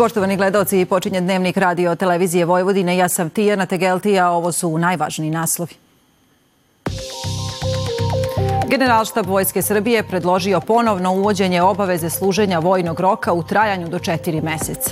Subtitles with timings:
[0.00, 2.96] Poštovani gledalci, počinje dnevnik radio televizije Vojvodine.
[2.96, 5.72] Ja sam Tijana Tegeltija, ovo su najvažniji naslovi.
[8.68, 14.90] Generalštab Vojske Srbije predložio ponovno uvođenje obaveze služenja vojnog roka u trajanju do četiri meseca.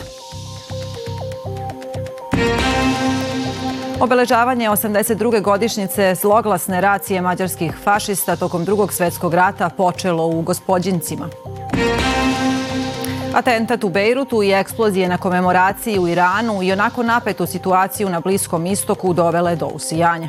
[4.00, 5.42] Obeležavanje 82.
[5.42, 11.28] godišnjice zloglasne racije mađarskih fašista tokom drugog svetskog rata počelo u Gospodjincima.
[13.38, 18.66] Atentat u Bejrutu i eksplozije na komemoraciji u Iranu i onako napetu situaciju na Bliskom
[18.66, 20.28] istoku dovele do usijanja.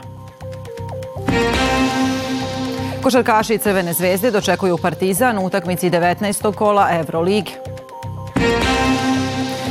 [3.04, 6.54] Košarkaši Crvene zvezde dočekuju Partizan u utakmici 19.
[6.54, 7.52] kola Evrolige.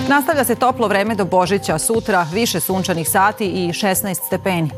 [0.09, 4.71] Nastavlja se toplo vreme do Božića, sutra više sunčanih sati i 16 stepeni.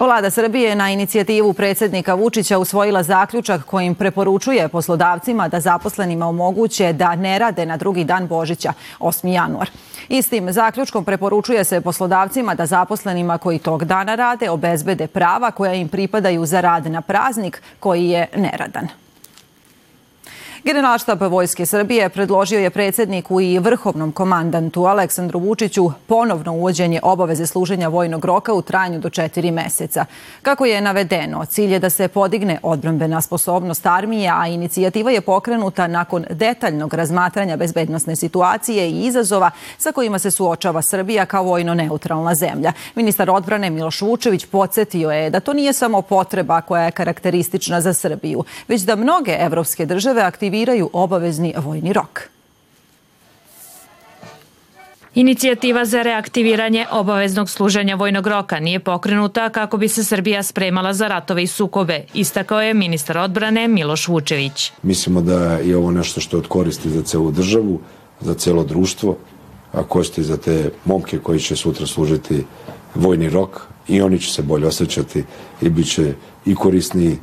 [0.00, 7.14] Vlada Srbije na inicijativu predsednika Vučića usvojila zaključak kojim preporučuje poslodavcima da zaposlenima omoguće da
[7.14, 9.28] ne rade na drugi dan Božića, 8.
[9.28, 9.70] januar.
[10.08, 15.88] Istim zaključkom preporučuje se poslodavcima da zaposlenima koji tog dana rade obezbede prava koja im
[15.88, 18.88] pripadaju za rad na praznik koji je neradan.
[20.64, 27.88] Generalštab Vojske Srbije predložio je predsedniku i vrhovnom komandantu Aleksandru Vučiću ponovno uvođenje obaveze služenja
[27.88, 30.04] vojnog roka u trajanju do četiri meseca.
[30.42, 35.86] Kako je navedeno, cilj je da se podigne odbrambena sposobnost armije, a inicijativa je pokrenuta
[35.86, 42.34] nakon detaljnog razmatranja bezbednostne situacije i izazova sa kojima se suočava Srbija kao vojno neutralna
[42.34, 42.72] zemlja.
[42.94, 47.94] Ministar odbrane Miloš Vučević podsjetio je da to nije samo potreba koja je karakteristična za
[47.94, 52.20] Srbiju, već da mnoge evropske države aktiviraju aktiviraju obavezni vojni rok.
[55.14, 61.08] Inicijativa za reaktiviranje obaveznog služenja vojnog roka nije pokrenuta kako bi se Srbija spremala za
[61.08, 64.72] ratove i sukobe, istakao je ministar odbrane Miloš Vučević.
[64.82, 67.80] Mislimo da je ovo nešto što je od koristi za celu državu,
[68.20, 69.16] za celo društvo,
[69.72, 72.44] a koristi za te momke koji će sutra služiti
[72.94, 75.24] vojni rok i oni će se bolje osjećati
[75.62, 76.14] i bit će
[76.46, 77.18] i korisniji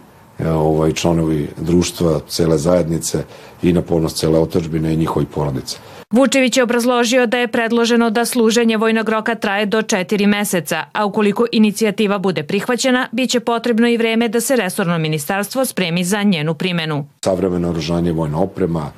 [0.45, 3.23] ovaj, članovi društva, cele zajednice
[3.61, 5.77] i na ponos cele otačbine i njihovi porodice.
[6.11, 11.05] Vučević je obrazložio da je predloženo da služenje vojnog roka traje do četiri meseca, a
[11.05, 16.23] ukoliko inicijativa bude prihvaćena, bit će potrebno i vreme da se resorno ministarstvo spremi za
[16.23, 17.07] njenu primenu.
[17.23, 18.91] Savremeno oružanje vojna oprema,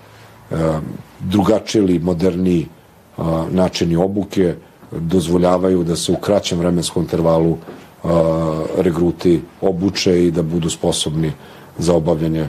[0.51, 0.55] e,
[1.19, 2.67] drugačiji ili moderni
[3.51, 4.55] načini obuke
[4.91, 7.57] dozvoljavaju da se u kraćem vremenskom intervalu
[8.77, 11.31] regruti obuče i da budu sposobni
[11.77, 12.47] za obavljanje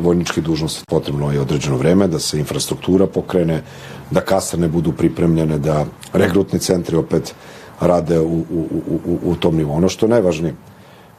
[0.00, 3.62] vojničke dužnosti potrebno je određeno vreme, da se infrastruktura pokrene,
[4.10, 7.34] da kasarne budu pripremljene, da regrutni centri opet
[7.80, 8.66] rade u, u,
[9.06, 9.76] u, u tom nivou.
[9.76, 10.54] Ono što je najvažnije,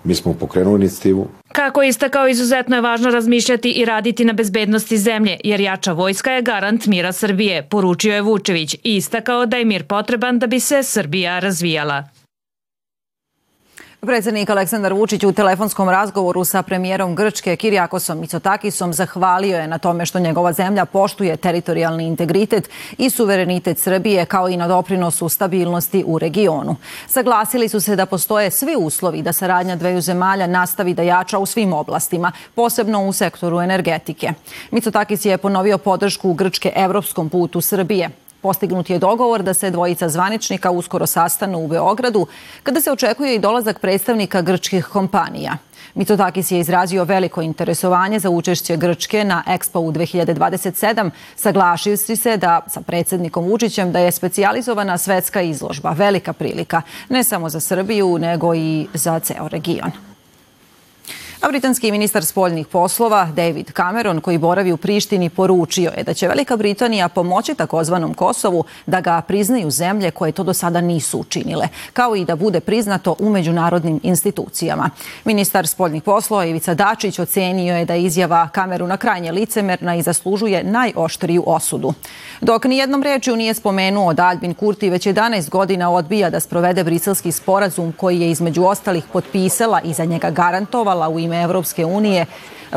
[0.04, 1.28] mi smo pokrenuli inicijativu.
[1.52, 6.32] Kako je istakao, izuzetno je važno razmišljati i raditi na bezbednosti zemlje, jer jača vojska
[6.32, 10.60] je garant mira Srbije, poručio je Vučević i istakao da je mir potreban da bi
[10.60, 12.04] se Srbija razvijala.
[14.02, 20.06] Predsednik Aleksandar Vučić u telefonskom razgovoru sa premijerom Grčke Kirijakosom Mitsotakisom zahvalio je na tome
[20.06, 26.20] što njegova zemlja poštuje teritorijalni integritet i suverenitet Srbije kao i na doprinosu stabilnosti u
[26.20, 26.76] regionu.
[27.08, 31.46] Saglasili su se da postoje svi uslovi da saradnja dveju zemalja nastavi da jača u
[31.46, 34.34] svim oblastima, posebno u sektoru energetike.
[34.72, 38.10] Mitsotakis je ponovio podršku Grčke evropskom putu Srbije.
[38.42, 42.28] Postignut je dogovor da se dvojica zvaničnika uskoro sastanu u Beogradu,
[42.64, 45.58] kada se očekuje i dolazak predstavnika grčkih kompanija.
[45.96, 52.62] Mitotakis je izrazio veliko interesovanje za učešće Grčke na Expo u 2027, saglašivši se da
[52.68, 58.56] sa predsednikom Vučićem da je specijalizovana svetska izložba velika prilika, ne samo za Srbiju, nego
[58.56, 60.09] i za ceo region.
[61.42, 66.28] A britanski ministar spoljnih poslova David Cameron, koji boravi u Prištini, poručio je da će
[66.28, 71.68] Velika Britanija pomoći takozvanom Kosovu da ga priznaju zemlje koje to do sada nisu učinile,
[71.94, 74.90] kao i da bude priznato u međunarodnim institucijama.
[75.26, 81.44] Ministar spoljnih poslova Ivica Dačić ocenio je da izjava Cameruna krajnje licemerna i zaslužuje najoštriju
[81.46, 81.94] osudu.
[82.42, 87.32] Dok nijednom rečju nije spomenuo da Albin Kurti već 11 godina odbija da sprovede briselski
[87.32, 92.26] sporazum koji je između ostalih potpisala i za njega garantovala u ime ime Evropske unije,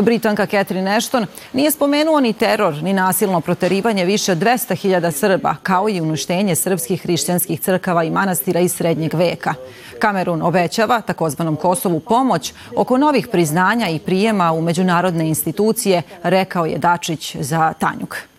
[0.01, 5.89] Britanka Catherine Ashton, nije spomenuo ni teror, ni nasilno proterivanje više od 200.000 Srba, kao
[5.89, 9.55] i uništenje srpskih hrišćanskih crkava i manastira iz srednjeg veka.
[9.99, 16.79] Kamerun obećava takozvanom Kosovu pomoć oko novih priznanja i prijema u međunarodne institucije, rekao je
[16.79, 18.32] Dačić za Tanjuk.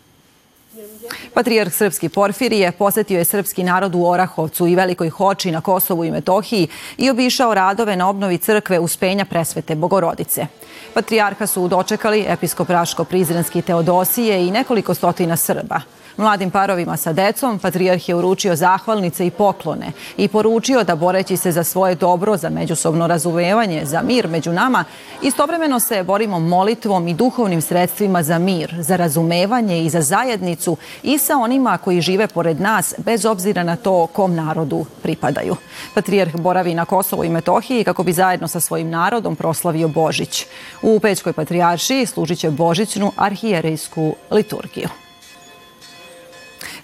[1.33, 6.11] Patrijarh Srpski Porfirije posetio je srpski narod u Orahovcu i Velikoj Hoči na Kosovu i
[6.11, 6.67] Metohiji
[6.97, 10.47] i obišao radove na obnovi crkve Uspenja Presvete Bogorodice.
[10.93, 15.81] Patrijarha su dočekali episkop Raško-Prizrenski Teodosije i nekoliko stotina Srba.
[16.17, 21.51] Mladim parovima sa decom Patrijarh je uručio zahvalnice i poklone i poručio da boreći se
[21.51, 24.83] za svoje dobro, za međusobno razumevanje, za mir među nama,
[25.21, 31.17] istovremeno se borimo molitvom i duhovnim sredstvima za mir, za razumevanje i za zajednicu i
[31.17, 35.55] sa onima koji žive pored nas, bez obzira na to kom narodu pripadaju.
[35.93, 40.45] Patrijarh boravi na Kosovo i Metohiji kako bi zajedno sa svojim narodom proslavio Božić.
[40.81, 45.02] U Pećkoj patrijaršiji služit će Božićnu arhijerejsku liturgiju.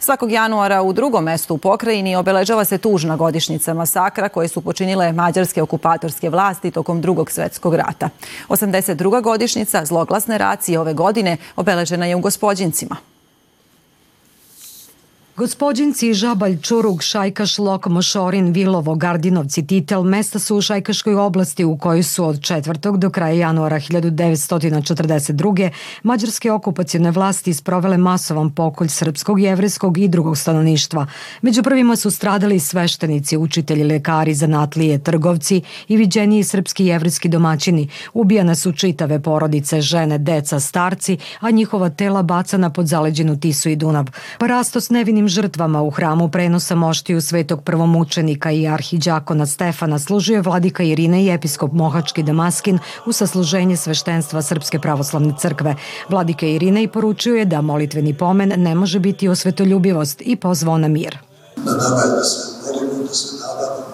[0.09, 5.11] Svakog januara u drugom mestu u pokrajini obeležava se tužna godišnjica masakra koje su počinile
[5.11, 8.09] mađarske okupatorske vlasti tokom drugog svetskog rata.
[8.47, 9.21] 82.
[9.21, 12.95] godišnjica zloglasne racije ove godine obeležena je u Gospodjincima.
[15.39, 21.77] Gospodinci Žabalj, Čurug, Šajkaš, Lok, Mošorin, Vilovo, Gardinovci, Titel, mesta su u Šajkaškoj oblasti u
[21.77, 22.97] kojoj su od 4.
[22.97, 25.69] do kraja januara 1942.
[26.03, 31.07] mađarske okupacijone vlasti sprovele masovan pokolj srpskog, jevreskog i drugog stanovništva.
[31.42, 37.89] Među prvima su stradali sveštenici, učitelji, lekari, zanatlije, trgovci i viđeniji srpski jevrijski domaćini.
[38.13, 43.75] Ubijane su čitave porodice, žene, deca, starci, a njihova tela bacana pod zaleđenu Tisu i
[43.75, 44.06] Dunav.
[44.39, 51.23] Parastos nevinim žrtvama u hramu prenosa moštiju svetog prvomučenika i arhiđakona Stefana služio vladika Irine
[51.23, 55.75] i episkop Mohački Damaskin u sasluženje sveštenstva Srpske pravoslavne crkve.
[56.09, 60.87] Vladika Irine i poručio je da molitveni pomen ne može biti osvetoljubivost i pozvao na
[60.87, 61.17] mir.
[61.57, 63.85] Na nama je da se molimo, da se nadamo,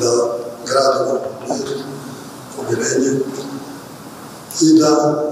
[0.00, 0.10] da
[0.66, 1.68] gradimo mir,
[2.56, 3.20] pomirenje
[4.60, 5.22] i da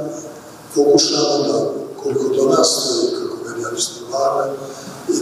[0.74, 2.78] pokušamo da koliko do nas
[3.88, 4.52] meni apostolare,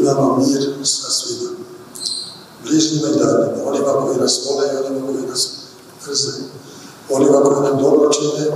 [0.00, 1.50] imamo mir sa svima.
[2.62, 5.50] Bližnjima i daljnjima, onima koji nas vole i onima koji nas
[6.06, 6.32] mrze,
[7.10, 8.46] onima koji nam dobro čine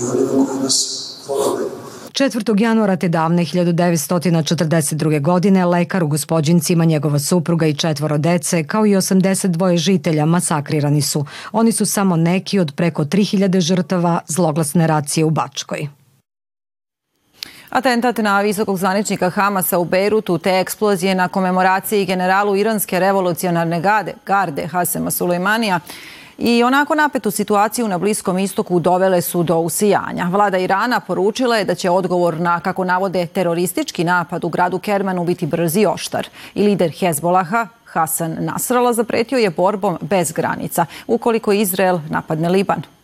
[0.00, 1.68] i onima koji nas vole.
[2.12, 2.60] 4.
[2.60, 5.22] januara te davne 1942.
[5.22, 11.24] godine lekar u Gospodjincima, njegova supruga i četvoro dece, kao i 82 žitelja masakrirani su.
[11.52, 15.97] Oni su samo neki od preko 3000 žrtava zloglasne racije u Bačkoj.
[17.70, 24.14] Atentat na visokog zvaničnika Hamasa u Beirutu te eksplozije na komemoraciji generalu iranske revolucionarne garde,
[24.26, 25.80] garde Hasema Sulejmanija
[26.38, 30.28] i onako napetu situaciju na Bliskom istoku dovele su do usijanja.
[30.30, 35.24] Vlada Irana poručila je da će odgovor na, kako navode, teroristički napad u gradu Kermanu
[35.24, 36.28] biti brz i oštar.
[36.54, 42.97] I lider Hezbolaha, Hasan Nasrallah, zapretio je borbom bez granica, ukoliko Izrael napadne Liban.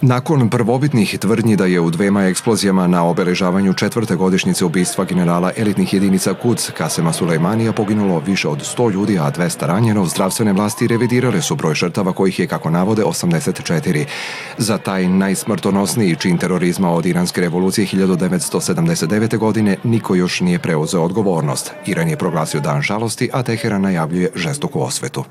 [0.00, 5.94] Nakon prvobitnih tvrdnji da je u dvema eksplozijama na obeležavanju četvrte godišnjice ubistva generala elitnih
[5.94, 11.42] jedinica Kuc Kasema Sulejmanija poginulo više od 100 ljudi, a 200 ranjeno, zdravstvene vlasti revidirale
[11.42, 14.04] su broj žrtava kojih je, kako navode, 84.
[14.58, 19.38] Za taj najsmrtonosniji čin terorizma od Iranske revolucije 1979.
[19.38, 21.72] godine niko još nije preuzeo odgovornost.
[21.86, 25.24] Iran je proglasio dan žalosti, a Teheran najavljuje žestoku osvetu.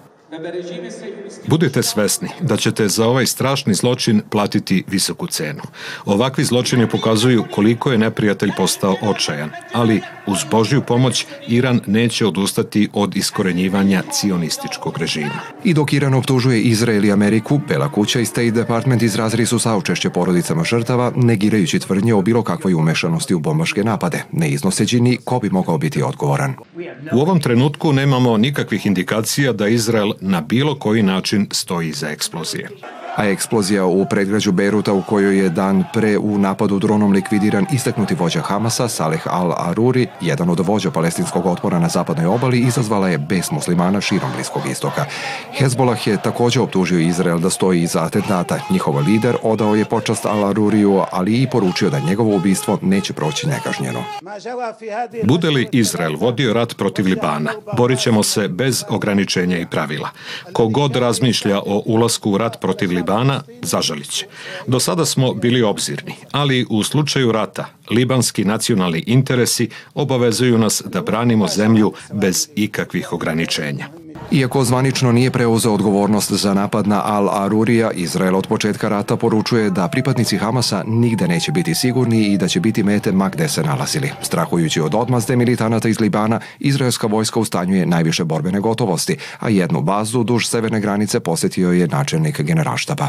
[1.47, 5.61] Budite svesni da ćete za ovaj strašni zločin platiti visoku cenu.
[6.05, 12.89] Ovakvi zločini pokazuju koliko je neprijatelj postao očajan, ali uz Božju pomoć Iran neće odustati
[12.93, 15.39] od iskorenjivanja cionističkog režima.
[15.63, 20.09] I dok Iran optužuje Izrael i Ameriku, Bela kuća i State Department izrazili su saučešće
[20.09, 25.39] porodicama žrtava, negirajući tvrdnje o bilo kakvoj umešanosti u bombaške napade, ne iznoseći ni ko
[25.39, 26.53] bi mogao biti odgovoran.
[27.13, 32.69] U ovom trenutku nemamo nikakvih indikacija da Izrael na bilo koji način stoji iza eksplozije
[33.15, 38.15] a eksplozija u predgrađu Beruta u kojoj je dan pre u napadu dronom likvidiran istaknuti
[38.15, 43.51] vođa Hamasa Saleh al-Aruri, jedan od vođa palestinskog otpora na zapadnoj obali, izazvala je bes
[43.51, 45.05] muslimana širom Bliskog istoka.
[45.57, 48.59] Hezbolah je takođe optužio Izrael da stoji iza atentata.
[48.69, 54.03] Njihov lider odao je počast al-Aruriju, ali i poručio da njegovo ubistvo neće proći nekažnjeno.
[55.23, 60.09] Bude li Izrael vodio rat protiv Libana, borit ćemo se bez ograničenja i pravila.
[60.53, 64.25] Kogod razmišlja o ulasku u rat protiv Libana, Libana zažaliće.
[64.67, 71.01] Do sada smo bili obzirni, ali u slučaju rata libanski nacionalni interesi obavezuju nas da
[71.01, 74.04] branimo zemlju bez ikakvih ograničenja.
[74.31, 79.87] Iako zvanično nije preuzeo odgovornost za napad na Al-Arurija, Izrael od početka rata poručuje da
[79.87, 84.11] pripadnici Hamasa nigde neće biti sigurni i da će biti mete ma gde se nalazili.
[84.21, 90.23] Strahujući od odmazde militanata iz Libana, izraelska vojska ustanjuje najviše borbene gotovosti, a jednu bazu
[90.23, 93.07] duž severne granice posetio je načelnik generalštaba.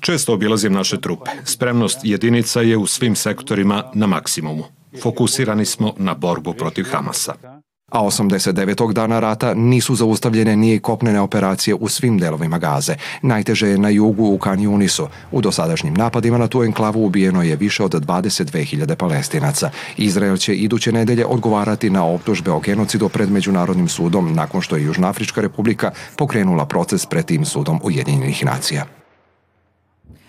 [0.00, 1.30] Često obilazim naše trupe.
[1.44, 4.64] Spremnost jedinica je u svim sektorima na maksimumu.
[5.02, 7.57] Fokusirani smo na borbu protiv Hamasa
[7.88, 8.92] a 89.
[8.92, 12.94] dana rata nisu zaustavljene ni kopnene operacije u svim delovima Gaze.
[13.22, 15.06] Najteže je na jugu u Kan Yunisu.
[15.32, 19.70] U dosadašnjim napadima na tu enklavu ubijeno je više od 22.000 palestinaca.
[19.96, 24.84] Izrael će iduće nedelje odgovarati na optužbe o genocidu pred Međunarodnim sudom nakon što je
[24.84, 28.97] Južnoafrička republika pokrenula proces pred tim sudom Ujedinjenih nacija.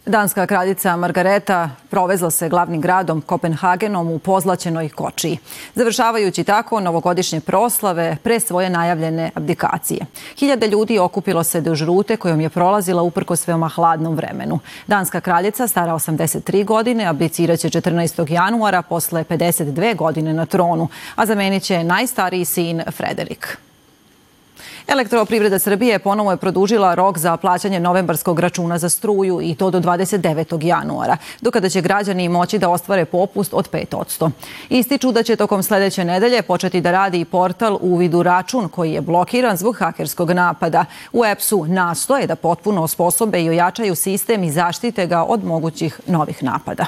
[0.09, 5.37] Danska kraljica Margareta provezla se glavnim gradom Kopenhagenom u pozlaćenoj kočiji,
[5.75, 10.05] završavajući tako novogodišnje proslave pre svoje najavljene abdikacije.
[10.37, 14.59] Hiljade ljudi okupilo se duž rute kojom je prolazila uprko veoma hladnom vremenu.
[14.87, 18.31] Danska kraljica, stara 83 godine, abdiciraće 14.
[18.31, 23.57] januara posle 52 godine na tronu, a zamenit će najstariji sin Frederik.
[24.87, 29.79] Elektroprivreda Srbije ponovo je produžila rok za plaćanje novembarskog računa za struju i to do
[29.79, 30.65] 29.
[30.65, 34.31] januara, do kada će građani moći da ostvare popust od 5%.
[34.69, 38.91] Ističu da će tokom sledeće nedelje početi da radi i portal u vidu račun koji
[38.91, 40.85] je blokiran zbog hakerskog napada.
[41.13, 46.43] U EPS-u nastoje da potpuno osposobe i ojačaju sistem i zaštite ga od mogućih novih
[46.43, 46.85] napada.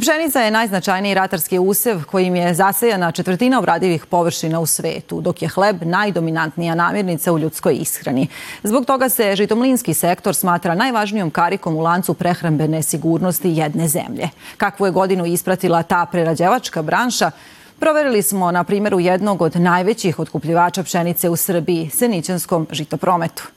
[0.00, 5.48] Pšenica je najznačajniji ratarski usev kojim je zasejana četvrtina obradivih površina u svetu, dok je
[5.48, 8.28] hleb najdominantnija namirnica u ljudskoj ishrani.
[8.62, 14.28] Zbog toga se žitomlinski sektor smatra najvažnijom karikom u lancu prehrambene sigurnosti jedne zemlje.
[14.56, 17.30] Kakvu je godinu ispratila ta prerađevačka branša,
[17.78, 23.55] Proverili smo na primjeru jednog od najvećih otkupljivača pšenice u Srbiji, Senićanskom žitoprometu.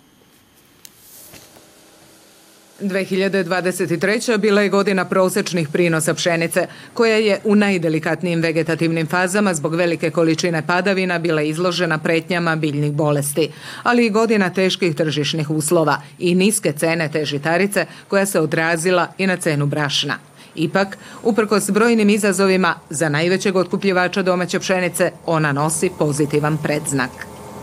[2.81, 4.37] 2023.
[4.37, 10.67] bila je godina prosečnih prinosa pšenice, koja je u najdelikatnijim vegetativnim fazama zbog velike količine
[10.67, 13.51] padavina bila izložena pretnjama biljnih bolesti,
[13.83, 19.27] ali i godina teških tržišnih uslova i niske cene te žitarice koja se odrazila i
[19.27, 20.15] na cenu brašna.
[20.55, 27.09] Ipak, uprkos brojnim izazovima, za najvećeg otkupljivača domaće pšenice ona nosi pozitivan predznak.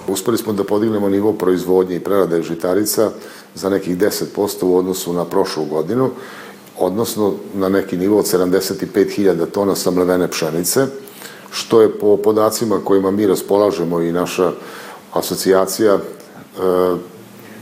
[0.09, 3.11] Uspeli smo da podignemo nivo proizvodnje i prerade žitarica
[3.57, 6.11] za nekih 10% u odnosu na prošlu godinu,
[6.79, 10.87] odnosno na neki nivo od 75.000 tona samlevene pšenice,
[11.51, 14.53] što je po podacima kojima mi raspolažemo i naša
[15.13, 16.01] asocijacija e,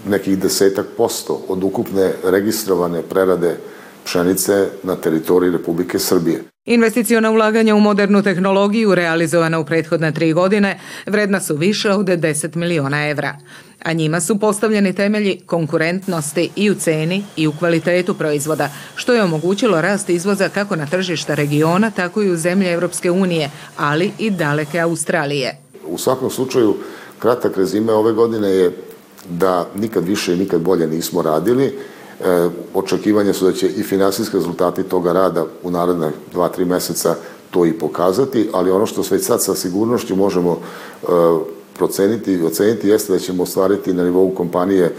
[0.08, 3.56] nekih desetak posto od ukupne registrovane prerade
[4.04, 6.42] pšenice na teritoriji Republike Srbije.
[6.64, 12.56] Investicijona ulaganja u modernu tehnologiju realizovana u prethodne tri godine vredna su više od 10
[12.56, 13.36] miliona evra,
[13.84, 19.22] a njima su postavljeni temelji konkurentnosti i u ceni i u kvalitetu proizvoda, što je
[19.22, 24.30] omogućilo rast izvoza kako na tržišta regiona, tako i u zemlje Evropske unije, ali i
[24.30, 25.58] daleke Australije.
[25.86, 26.76] U svakom slučaju,
[27.18, 28.72] kratak rezime ove godine je
[29.30, 31.72] da nikad više i nikad bolje nismo radili,
[32.20, 37.14] E, očekivanja su da će i finansijski rezultati toga rada u naredne 2-3 meseca
[37.50, 40.58] to i pokazati, ali ono što već sad sa sigurnošću možemo
[41.02, 41.06] e,
[41.74, 44.94] proceniti i oceniti jeste da ćemo ostvariti na nivou kompanije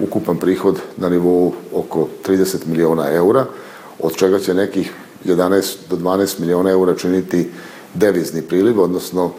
[0.00, 3.46] ukupan prihod na nivou oko 30 miliona eura,
[3.98, 4.92] od čega će nekih
[5.24, 7.50] 11 do 12 miliona eura činiti
[7.94, 9.30] devizni priliv, odnosno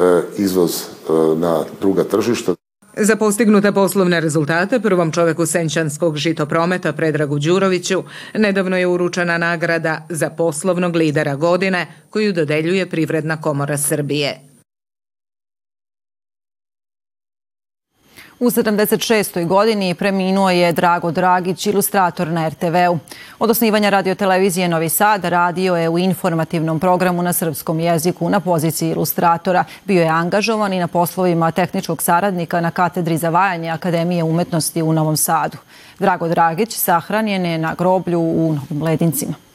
[0.00, 2.54] e, izvoz e, na druga tržišta.
[2.96, 8.02] Za postignute poslovne rezultate prvom čoveku Senčanskog žitoprometa Predragu Đuroviću
[8.34, 14.51] nedavno je uručena nagrada za poslovnog lidera godine koju dodeljuje Privredna komora Srbije.
[18.40, 19.46] U 76.
[19.46, 22.98] godini preminuo je Drago Dragić, ilustrator na RTV-u.
[23.38, 28.90] Od osnivanja radiotelevizije Novi Sad radio je u informativnom programu na srpskom jeziku na poziciji
[28.90, 29.64] ilustratora.
[29.84, 34.92] Bio je angažovan i na poslovima tehničkog saradnika na katedri za vajanje Akademije umetnosti u
[34.92, 35.58] Novom Sadu.
[35.98, 39.51] Drago Dragić sahranjen je na groblju u Novim Ledincima.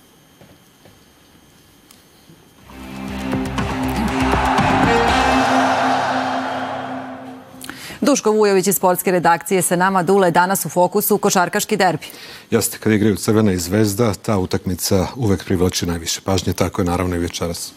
[8.01, 10.03] Duško Vujović iz sportske redakcije sa nama.
[10.03, 12.05] Dule, danas u fokusu košarkaški derbi.
[12.51, 17.15] Jeste, kad igraju Crvena i Zvezda, ta utakmica uvek privlači najviše pažnje, tako je naravno
[17.15, 17.73] i večeras.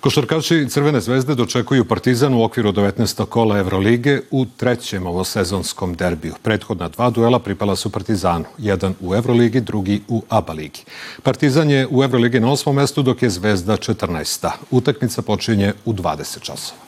[0.00, 3.26] Košarkaši Crvene zvezde dočekuju Partizan u okviru 19.
[3.26, 6.34] kola Evrolige u trećem ovosezonskom derbiju.
[6.42, 10.84] Prethodna dva duela pripala su Partizanu, jedan u Evroligi, drugi u ABA ligi.
[11.22, 14.50] Partizan je u Evroligi na osmom mestu, dok je Zvezda 14.
[14.70, 16.87] Utakmica počinje u 20 časova.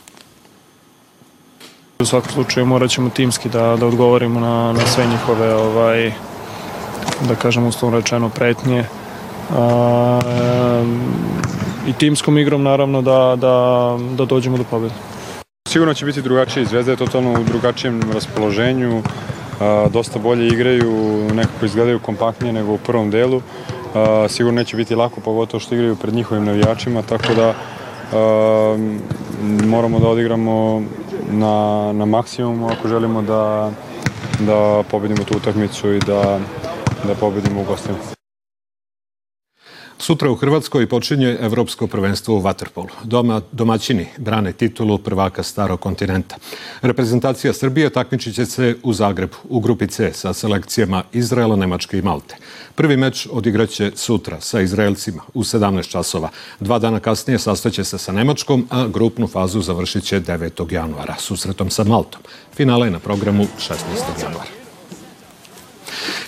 [2.00, 6.12] U svakom slučaju morat ćemo timski da, da odgovorimo na, na sve njihove, ovaj,
[7.28, 8.85] da kažem uslovno rečeno, pretnje.
[9.57, 10.21] A,
[11.88, 14.95] I timskom igrom naravno da, da, da dođemo do pobjede.
[15.69, 16.64] Sigurno će biti drugačiji.
[16.64, 19.02] Zvezda je totalno u drugačijem raspoloženju.
[19.61, 23.42] A, dosta bolje igraju, nekako izgledaju kompaktnije nego u prvom delu.
[23.95, 27.54] A, sigurno neće biti lako, pogotovo što igraju pred njihovim navijačima, tako da
[29.66, 30.83] moramo da odigramo
[31.33, 33.71] na, na maksimumu ako želimo da,
[34.41, 36.39] da pobedimo tu utakmicu i da,
[37.07, 38.20] da pobedimo u gostima.
[40.00, 42.88] Sutra u Hrvatskoj počinje Evropsko prvenstvo u Waterpolu.
[43.04, 46.37] Doma, domaćini brane titulu prvaka starog kontinenta.
[46.83, 52.02] Reprezentacija Srbije takmičit će se u Zagrebu u grupi C sa selekcijama Izraela, Nemačke i
[52.02, 52.37] Malte.
[52.75, 56.28] Prvi meč odigraće sutra sa Izraelcima u 17 časova.
[56.61, 60.73] Dva dana kasnije sastaće se sa Nemačkom, a grupnu fazu završit će 9.
[60.73, 62.23] januara susretom sa Maltom.
[62.54, 63.76] Finale je na programu 16.
[64.23, 64.60] januara.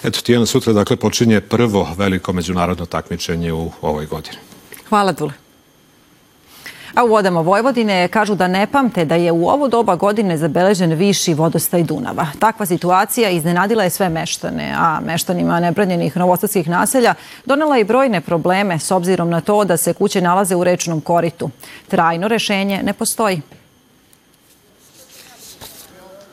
[0.04, 4.36] Eto, Tijana, sutra dakle počinje prvo veliko međunarodno takmičenje u ovoj godini.
[4.88, 5.32] Hvala, Dule.
[6.94, 10.92] A u vodama Vojvodine kažu da ne pamte da je u ovo doba godine zabeležen
[10.92, 12.26] viši vodostaj Dunava.
[12.38, 17.14] Takva situacija iznenadila je sve meštane, a meštanima nebranjenih novostatskih naselja
[17.44, 21.50] donela i brojne probleme s obzirom na to da se kuće nalaze u rečnom koritu.
[21.88, 23.42] Trajno rešenje ne postoji.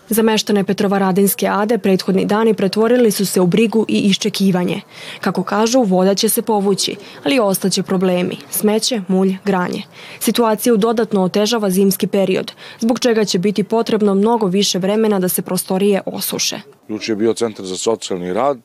[0.10, 4.82] Za meštane Petrovaradinske ade prethodni dani pretvorili su se u brigu i iščekivanje.
[5.22, 8.38] Kako kažu, voda će se povući, ali ostaće problemi.
[8.50, 9.84] Smeće, mulj, granje.
[10.20, 15.42] Situaciju dodatno otežava zimski period, zbog čega će biti potrebno mnogo više vremena da se
[15.42, 16.62] prostorije osuše.
[16.88, 18.60] Juče je bio centar za socijalni rad,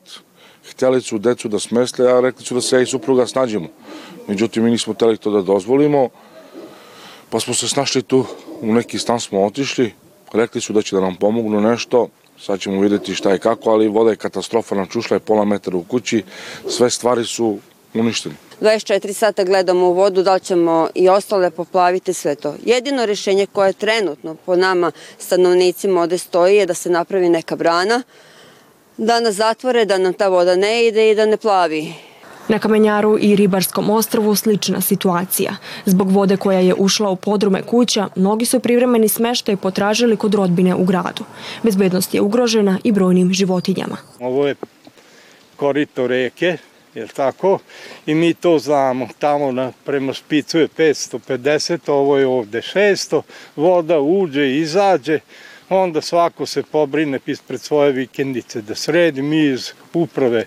[0.69, 3.67] htjeli su decu da smesle, a rekli su da se ja i supruga snađemo.
[4.27, 6.09] Međutim, mi nismo htjeli to da dozvolimo,
[7.29, 8.25] pa smo se snašli tu,
[8.61, 9.91] u neki stan smo otišli,
[10.35, 12.07] Rekli su da će da nam pomognu nešto,
[12.39, 15.83] sad ćemo videti šta i kako, ali voda je katastrofa, nam je pola metra u
[15.83, 16.23] kući,
[16.69, 17.57] sve stvari su
[17.93, 18.35] uništene.
[18.61, 22.55] 24 sata gledamo u vodu, da li ćemo i ostale poplaviti sve to.
[22.65, 28.03] Jedino rešenje koje trenutno po nama stanovnicima ovde stoji je da se napravi neka brana,
[28.97, 31.93] da nas zatvore, da nam ta voda ne ide i da ne plavi.
[32.47, 35.55] Na Kamenjaru i Ribarskom ostrvu slična situacija.
[35.85, 40.75] Zbog vode koja je ušla u podrume kuća, mnogi su privremeni smeštaj potražili kod rodbine
[40.75, 41.23] u gradu.
[41.63, 43.97] Bezbednost je ugrožena i brojnim životinjama.
[44.19, 44.55] Ovo je
[45.55, 46.57] korito reke,
[46.95, 47.59] je tako?
[48.05, 49.07] I mi to znamo.
[49.19, 53.21] Tamo na, prema špicu je 550, ovo je ovde 600.
[53.55, 55.19] Voda uđe i izađe.
[55.69, 59.21] Onda svako se pobrine ispred svoje vikendice da sredi.
[59.21, 60.45] Mi iz uprave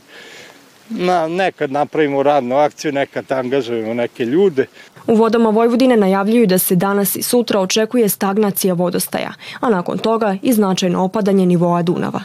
[0.90, 4.66] na, nekad napravimo radnu akciju, nekad angažujemo neke ljude.
[5.07, 10.37] U vodama Vojvodine najavljuju da se danas i sutra očekuje stagnacija vodostaja, a nakon toga
[10.42, 12.20] i značajno opadanje nivoa Dunava.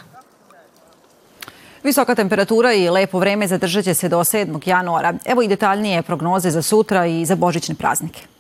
[1.84, 4.68] Visoka temperatura i lepo vreme zadržat će se do 7.
[4.70, 5.14] januara.
[5.26, 8.33] Evo i detaljnije prognoze za sutra i za božićne praznike.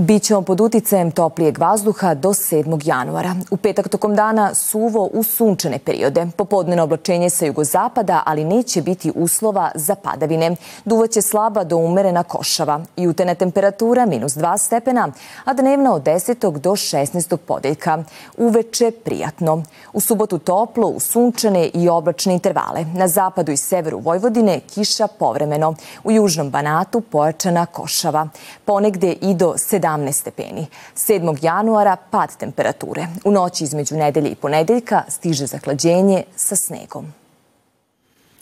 [0.00, 2.80] Bićemo pod uticajem toplijeg vazduha do 7.
[2.84, 3.34] januara.
[3.50, 6.26] U petak tokom dana suvo u sunčane periode.
[6.36, 10.56] Popodneno oblačenje sa jugozapada, ali neće biti uslova za padavine.
[10.84, 12.80] Duvaće slaba do umerena košava.
[12.96, 15.08] Jutena temperatura minus 2 stepena,
[15.44, 16.58] a dnevna od 10.
[16.58, 17.36] do 16.
[17.36, 18.04] podeljka.
[18.36, 19.62] Uveče prijatno.
[19.92, 22.84] U subotu toplo, u sunčane i oblačne intervale.
[22.94, 25.74] Na zapadu i severu Vojvodine kiša povremeno.
[26.04, 28.28] U južnom Banatu pojačana košava.
[28.64, 30.66] Ponegde i do 17 17 stepeni.
[30.96, 31.38] 7.
[31.42, 33.06] januara pad temperature.
[33.24, 37.12] U noći između nedelje i ponedeljka stiže zaklađenje sa snegom.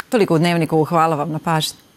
[0.09, 0.85] Toliko u dnevniku.
[0.85, 1.88] Hvala vam na pažnji.